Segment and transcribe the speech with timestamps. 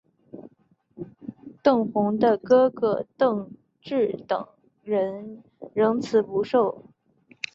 [1.61, 3.51] 邓弘的哥哥邓
[3.83, 4.47] 骘等
[4.83, 5.43] 人
[5.75, 6.85] 仍辞不受。